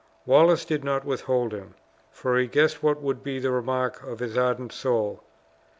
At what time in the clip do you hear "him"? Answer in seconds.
1.53-1.75